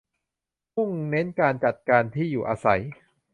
[0.75, 2.81] มุ่งเน้นการจัดการที่อยู่อาศัย